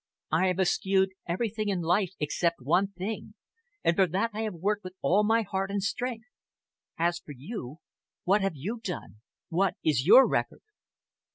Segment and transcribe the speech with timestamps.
[0.31, 3.35] I have eschewed everything in life except one thing,
[3.83, 6.25] and for that I have worked with all my heart and strength.
[6.97, 7.77] As for you,
[8.23, 9.17] what have you done?
[9.49, 10.63] What is your record?"